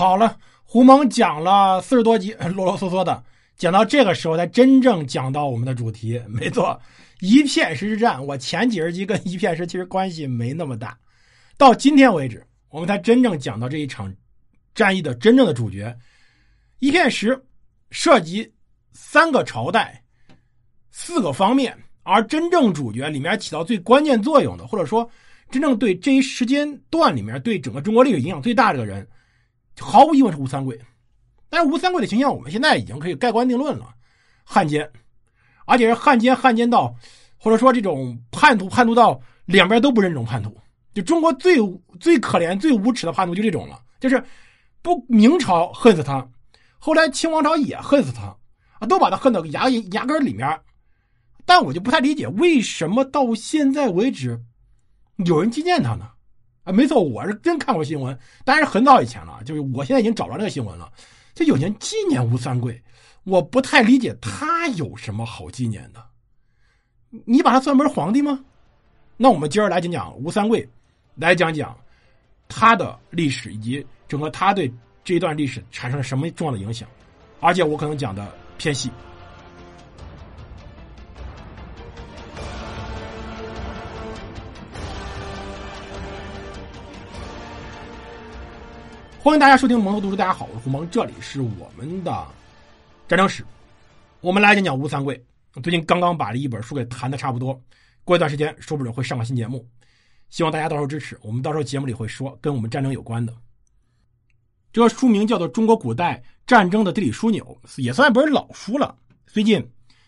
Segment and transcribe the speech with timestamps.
[0.00, 3.22] 好了，胡蒙讲了四十多集， 啰啰嗦嗦的，
[3.58, 6.18] 讲到这个时候才真正讲到我们的主题。
[6.26, 6.80] 没错，
[7.20, 10.96] 一片石之战，我前几十集跟一片石其实关系没那么大，
[11.58, 14.10] 到今天为止，我们才真正讲到这一场
[14.74, 15.94] 战役的真正的主角。
[16.78, 17.38] 一片石
[17.90, 18.50] 涉及
[18.94, 20.02] 三个朝代、
[20.90, 25.06] 四个方面，而真正主角里面起到最关键作用的，或者说
[25.50, 29.06] 真正对这一时间段里面对整个中国历史影响最大这个人。
[29.80, 30.78] 毫无疑问是吴三桂，
[31.48, 33.94] 但是吴三桂的形象我们现在已经可以盖棺定论了，
[34.44, 34.88] 汉奸，
[35.64, 36.94] 而且是汉奸汉奸到，
[37.38, 40.56] 或者说这种叛徒叛徒到两边都不认这种叛徒，
[40.92, 41.56] 就中国最
[41.98, 44.22] 最可怜最无耻的叛徒就这种了，就是
[44.82, 46.28] 不明朝恨死他，
[46.78, 48.36] 后来清王朝也恨死他，
[48.78, 50.60] 啊，都把他恨到牙牙根里面，
[51.44, 54.40] 但我就不太理解为什么到现在为止
[55.24, 56.10] 有人纪念他呢？
[56.72, 60.90] 没错，我是真看过新闻，但是很早以前了，就是我现在已经找着那个新闻了。
[61.34, 62.80] 就有人纪念吴三桂，
[63.24, 66.04] 我不太理解他有什么好纪念的。
[67.24, 68.38] 你把他算不是皇帝吗？
[69.16, 70.68] 那我们今儿来讲讲吴三桂，
[71.14, 71.76] 来讲讲
[72.48, 74.72] 他的历史以及整个他对
[75.04, 76.88] 这一段历史产生了什么重要的影响，
[77.40, 78.90] 而且我可能讲的偏细。
[89.22, 92.26] 欢迎大家收听蒙头读书，大家好，我是胡蒙，这里是我们的
[93.06, 93.44] 战争史。
[94.22, 95.22] 我们来讲讲吴三桂。
[95.62, 97.60] 最近刚刚把这一本书给谈的差不多，
[98.02, 99.68] 过一段时间说不准会上个新节目，
[100.30, 101.18] 希望大家到时候支持。
[101.20, 103.30] 我们到时候节目里会说跟我们战争有关的。
[104.72, 107.44] 这个书名叫做《中国古代战争的地理枢纽》，
[107.82, 108.96] 也算一本老书了。
[109.26, 109.60] 最近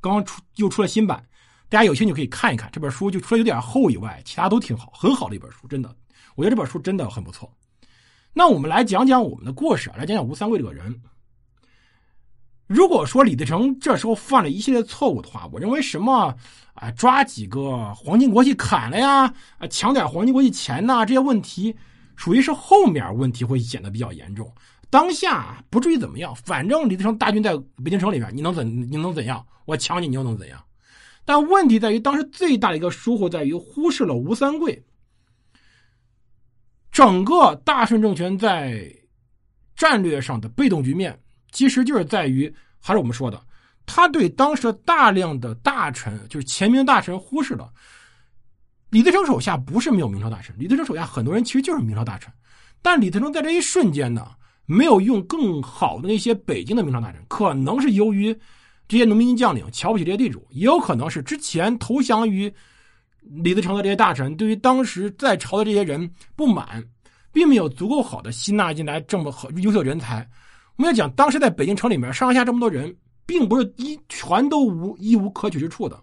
[0.00, 1.22] 刚刚出又出了新版，
[1.68, 2.70] 大家有兴趣可以看一看。
[2.72, 5.94] 这本书就除了有点厚以外，其他都挺好，很好的一本书，真的，
[6.36, 7.54] 我觉得这本书真的很不错。
[8.36, 11.00] 那我们来讲讲我们的故事，来讲讲吴三桂这个人。
[12.66, 16.34] 如果说李自成这时候犯了一系列错误的话，我认为什么
[16.74, 21.76] 啊抓几个皇亲国戚砍了呀，啊抢点皇亲国戚钱呐，这些问题
[22.16, 24.52] 属于是后面问题会显得比较严重。
[24.90, 29.46] 当下不至于怎么样，反正李自成大军在北京城里面，你能怎你能怎样？
[29.64, 30.60] 我抢你，你又能怎样？
[31.24, 34.84] 但问题在于，当时最大的一个疏忽在于忽视了吴三桂。
[36.94, 38.88] 整个大顺政权在
[39.74, 41.18] 战略上的被动局面，
[41.50, 43.44] 其实就是在于，还是我们说的，
[43.84, 47.68] 他对当时大量的大臣，就是前明大臣忽视了。
[48.90, 52.32] 李自成手下不是没有明朝大臣，李自成手下很多人其实就是明朝大臣，
[52.80, 54.28] 但李自成在这一瞬间呢，
[54.64, 58.32] 没有用更好的那些北京的明朝大臣，可能是由于
[58.86, 62.54] 这些农民将领瞧不起这些地主，也有可能是之前投降于。
[63.24, 66.84] 李自成的这些大臣对于当时在朝的这些人不满，
[67.32, 70.28] 并没有足够好的吸纳进来这么好优秀人才。
[70.76, 72.94] 我们要讲，当时在北京城里面上下这么多人，
[73.26, 75.98] 并不是一全都无一无可取之处的。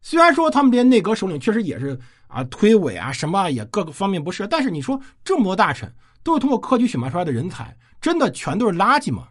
[0.00, 5.90] 虽然说他们这些内阁首领确实也是啊推诿啊什么也各个方面不是，但是你说这么多大臣
[6.22, 9.28] 都是通过科举选拔出来的人才，真的全都是垃圾吗？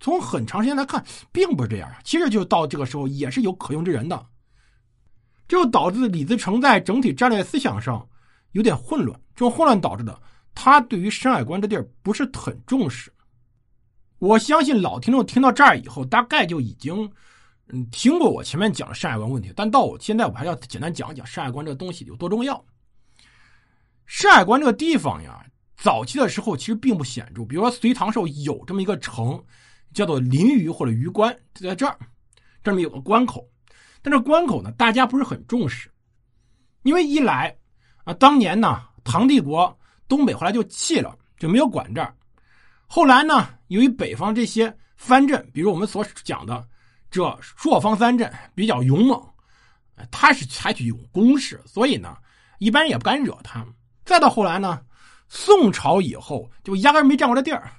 [0.00, 1.02] 从很长时间来看，
[1.32, 2.00] 并不是这样啊。
[2.04, 4.26] 其实就到这个时候，也是有可用之人的。
[5.46, 8.06] 就导致李自成在整体战略思想上
[8.52, 10.20] 有点混乱，这种混乱导致的，
[10.54, 13.12] 他对于山海关这地儿不是很重视。
[14.18, 17.10] 我相信老听众听到这儿以后，大概就已经
[17.68, 22.64] 嗯听过我前面讲的山海关问题，但到我现在我还要简单讲一讲山海关这个东西有多重要。
[24.06, 25.44] 山海关这个地方呀，
[25.76, 29.42] 早期的时候其实并不显著，比如说隋唐时候有这么一个城，
[29.92, 31.98] 叫做临榆或者榆关，就在这儿，
[32.62, 33.46] 这么有个关口。
[34.04, 35.90] 但这关口呢，大家不是很重视，
[36.82, 37.56] 因为一来
[38.04, 39.74] 啊，当年呢，唐帝国
[40.06, 42.14] 东北后来就弃了，就没有管这儿。
[42.86, 46.68] 后来呢，由于北方这些藩镇，比如我们所讲的
[47.10, 49.18] 这朔方三镇比较勇猛，
[50.10, 52.14] 他是采取一种攻势，所以呢，
[52.58, 53.66] 一般人也不敢惹他。
[54.04, 54.82] 再到后来呢，
[55.30, 57.72] 宋朝以后就压根没占过这地儿。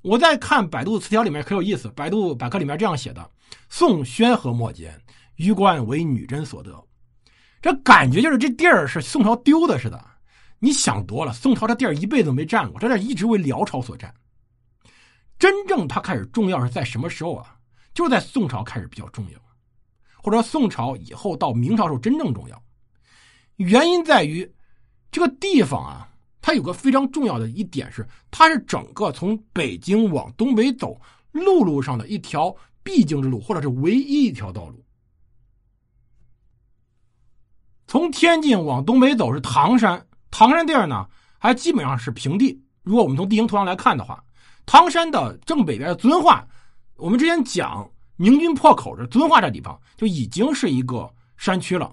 [0.00, 3.30] 我在看百度词条里面可有意思，百度百科里面这样写的：
[3.68, 5.00] 宋宣和末间。
[5.42, 6.72] 榆关为女真所得，
[7.60, 10.00] 这感觉就是这地儿是宋朝丢的似的。
[10.60, 14.14] 你想多了，宋朝这地儿一辈子没占过，这地儿一直为辽朝所占。
[15.36, 17.56] 真正它开始重要是在什么时候啊？
[17.92, 19.38] 就是在宋朝开始比较重要，
[20.22, 22.62] 或者说宋朝以后到明朝时候真正重要。
[23.56, 24.48] 原因在于
[25.10, 26.08] 这个地方啊，
[26.40, 30.96] 它有个非常重要的一点是，它是整个从北京往东北走
[31.32, 32.54] 陆路上的一条
[32.84, 34.84] 必经之路，或者是唯一一条道路。
[37.92, 41.06] 从天津往东北走是唐山，唐山地儿呢
[41.38, 44.24] 还基本上是平地，如果我们从地形图上来看的话，
[44.64, 46.42] 唐山的正北边的遵化，
[46.96, 47.86] 我们之前讲
[48.16, 51.06] 明军破口的遵化这地方就已经是一个
[51.36, 51.92] 山区了。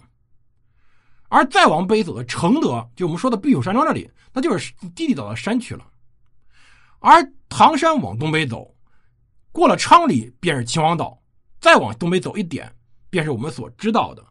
[1.27, 5.85] 而再往北走的承德，就我们说的避暑山庄这里，那就是地地道道山区了。
[6.99, 8.73] 而唐山往东北走，
[9.51, 11.21] 过了昌黎便是秦皇岛，
[11.59, 12.73] 再往东北走一点，
[13.09, 14.23] 便是我们所知道的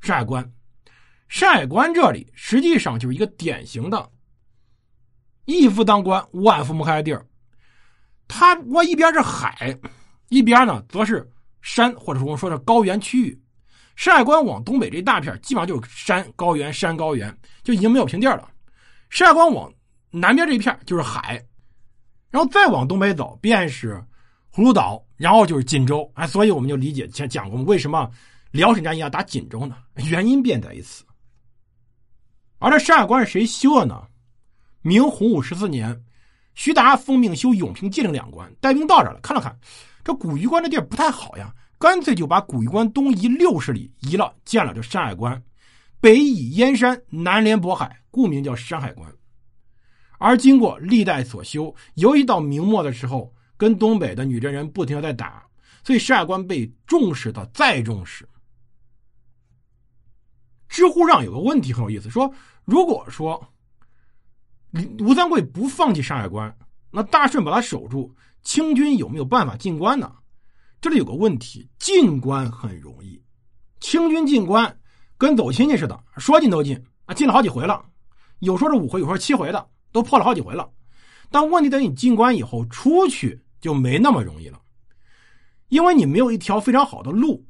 [0.00, 0.52] 山海关。
[1.28, 4.10] 山海关这里实际上就是一个典型的
[5.44, 7.26] “一夫当关，万夫莫开”的地儿。
[8.28, 9.76] 它我一边是海，
[10.28, 11.28] 一边呢则是
[11.62, 13.40] 山，或者说我们说是高原区域。
[13.96, 18.48] 山海关往东北这一大片，基本上就是山高原，山高原就已经没有平地了。
[19.10, 19.72] 山海关往
[20.10, 21.42] 南边这一片就是海，
[22.30, 23.94] 然后再往东北走，便是
[24.52, 26.08] 葫芦岛，然后就是锦州。
[26.14, 28.10] 哎，所以我们就理解前讲过，为什么
[28.56, 29.76] 辽沈战役要打锦州呢？
[29.96, 31.04] 原因便在于此。
[32.58, 34.02] 而这山海关是谁修的呢？
[34.80, 35.94] 明洪武十四年，
[36.54, 39.54] 徐达奉命修永平、界岭两关，带兵到这了，看了看，
[40.02, 41.54] 这古榆关这地儿不太好呀。
[41.78, 45.40] 干脆就把古榆关东移六十里，移了建了这山海关，
[46.00, 49.12] 北倚燕山，南连渤海，故名叫山海关。
[50.18, 55.44] 而经过历代所修，尤其到明末的时候，跟东北的女真人不停的在打，
[55.84, 58.26] 所以山海关被重视的再重视。
[60.76, 62.30] 知乎上有个问题很有意思，说
[62.66, 63.42] 如果说
[64.98, 66.54] 吴三桂不放弃山海关，
[66.90, 70.12] 那大顺把他守住，清军有没有办法进关呢？
[70.82, 73.18] 这里有个问题，进关很容易，
[73.80, 74.78] 清军进关
[75.16, 77.82] 跟走亲戚似的，说进都进啊，进了好几回了，
[78.40, 80.70] 有说是五回，有说七回的，都破了好几回了。
[81.30, 84.60] 但问题等你进关以后出去就没那么容易了，
[85.68, 87.42] 因为你没有一条非常好的路。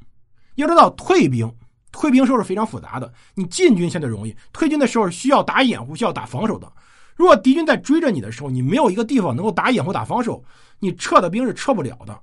[0.54, 1.52] 要知道退兵，
[1.92, 3.12] 退兵时候是非常复杂的。
[3.34, 6.70] 你进军相对容易，退军的时候需要打掩护，需要打防守的。
[7.14, 10.44] 如果敌军在追着你的时候，你没有一个地方能够打掩护、打防守，
[10.80, 12.20] 你撤的兵是撤不了的。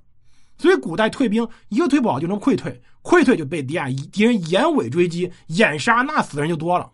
[0.56, 6.88] 所以古代退兵一个退不好就能溃退，溃退就被敌人敌人眼尾追击、掩杀，那死的人就多了。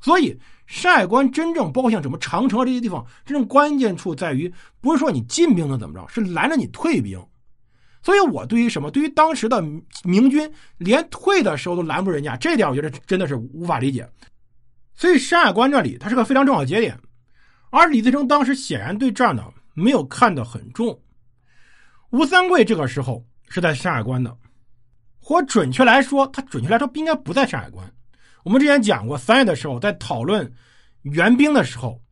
[0.00, 0.36] 所以
[0.66, 7.22] 山海关真正包括像什么长城啊这些地方，真正关键处在于不是说你进兵能怎么着，是拦着你退兵。
[8.02, 9.62] 所以我对于什么，对于当时的
[10.02, 14.08] 明军连退的时候都拦不住人家，这点我觉得真的是无法理解。
[14.94, 16.98] 所以山海关这里它是个非常重要的节点，
[17.70, 19.44] 而李自成当时显然对这儿呢
[19.74, 21.00] 没有看得很重。
[22.10, 24.36] 吴三桂这个时候是在山海关的，
[25.18, 27.90] 或准确来说，他准确来说不应该不在山海关。
[28.42, 30.52] 我们之前讲过，三月的时候在讨论
[31.02, 32.02] 援兵的时候，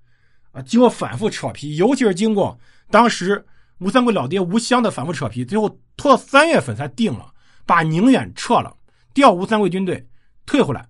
[0.52, 2.58] 啊，经过反复扯皮，尤其是经过
[2.90, 3.44] 当时
[3.80, 7.32] 吴三桂老爹吴襄的反复扯皮，最后拖到三月份才定了，
[7.64, 8.76] 把宁远撤了，
[9.14, 10.06] 调吴三桂军队
[10.44, 10.86] 退回来。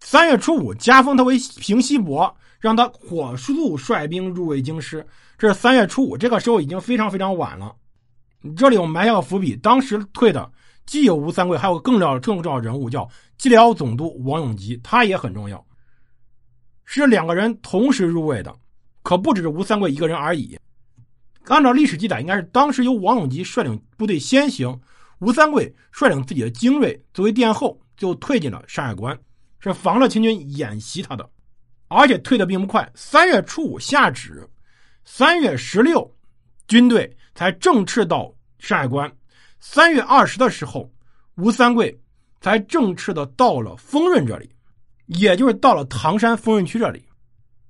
[0.00, 5.06] 三月初五加封他为平西伯，让他火速率兵入卫京师。
[5.38, 7.74] 这是三月初五，这个时候已经非常非常晚了。
[8.56, 10.50] 这里我们埋下个伏笔，当时退的
[10.84, 13.08] 既有吴三桂，还有更重要、更重要人物叫
[13.38, 15.64] 蓟辽总督王永吉，他也很重要，
[16.84, 18.52] 是两个人同时入卫的，
[19.02, 20.58] 可不只是吴三桂一个人而已。
[21.46, 24.78] 按照历史记载，应该是当时由王永吉率领部队先行，
[25.20, 29.18] 吴三桂率领自己的精锐作为殿后，就退进了山海关，
[29.60, 31.28] 是防着清军演习他的，
[31.88, 32.90] 而且退的并不快。
[32.94, 34.48] 三月初五下旨，
[35.04, 36.10] 三月十六，
[36.66, 38.32] 军队才正式到。
[38.58, 39.12] 山海关，
[39.60, 40.90] 三月二十的时候，
[41.36, 41.96] 吴三桂
[42.40, 44.50] 才正式的到了丰润这里，
[45.04, 47.04] 也就是到了唐山丰润区这里。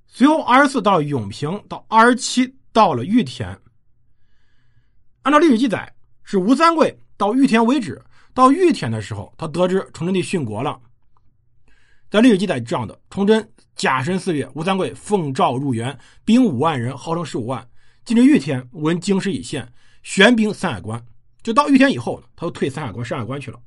[0.07, 3.55] 随后二十四到了永平，到二十七到了玉田。
[5.27, 5.93] 按照历史记载，
[6.23, 8.01] 是吴三桂到玉田为止。
[8.33, 10.79] 到玉田的时候，他得知崇祯帝殉国了。
[12.09, 17.67] 在历史记载这样的：崇祯甲申四月，吴三桂奉诏入园，兵五万人，号称十五万，
[18.05, 19.69] 进至玉田，闻京师已陷。
[20.01, 21.05] 玄兵三海关，
[21.43, 23.59] 就到玉田以后，他就退三海关、山海关去了。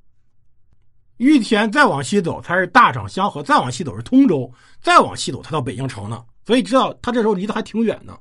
[1.18, 4.50] 玉田再往西走才是大厂香河，再往西走是通州，
[4.80, 6.24] 再往西走才到北京城呢。
[6.46, 8.18] 所以知道他这时候离得还挺远呢。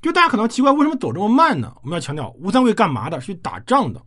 [0.00, 1.74] 就大家可能奇怪，为什么走这么慢呢？
[1.82, 3.20] 我们要强调，吴三桂干嘛的？
[3.20, 4.00] 是打仗的。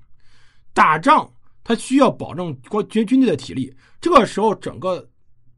[0.74, 1.32] 打仗
[1.64, 3.74] 他需要保证国军军队的体力。
[4.02, 5.08] 这个时候，整个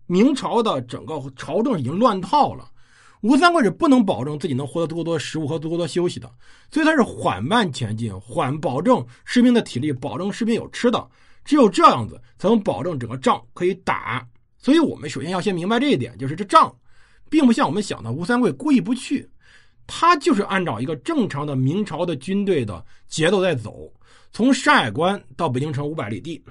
[0.08, 2.70] 明朝的整个朝政已经乱套了。
[3.22, 6.30] 吴三桂是不能保证自己能获得足够多食物和足够多休息的，
[6.70, 11.08] 所以他是缓慢前进，缓保证士兵的体力，保证士兵有吃的。
[11.44, 14.28] 只有这样子，才能保证整个仗可以打。
[14.58, 16.76] 所以我们首先要先明白这一点，就是这仗，
[17.30, 19.28] 并不像我们想的，吴三桂故意不去，
[19.88, 23.92] 他就是按照一个正常的明朝的军队的节奏在走。
[24.32, 26.44] 从山海关到北京城五百里地，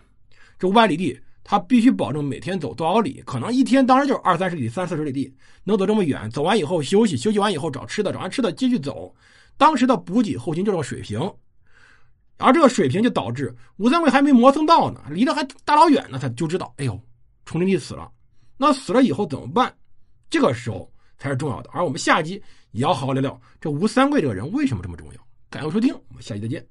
[0.59, 5.31] 这五百里地他必须保证每天走多少里，可能一天当时就是二三十里、三四十里地，
[5.65, 6.31] 能走这么远。
[6.31, 9.15] 走完以后休息，休息完以后找吃的，找完吃的继续走。
[9.59, 11.21] 当时的补给后勤就是个水平，
[12.39, 16.99] 而这个水平就导致吴三桂还没磨蹭到呢，离得还大老远呢，他就知道，哎呦，
[17.45, 18.11] 崇祯帝死了，
[18.57, 19.75] 那死了以后怎么办？
[20.31, 20.91] 这个时候
[21.25, 21.71] 才是重要的。
[21.73, 22.35] 而我们下集
[22.73, 25.27] 也要好好聊聊这吴三桂这个人为什么这么重要。
[25.49, 26.63] 感谢收听，我们下期再见。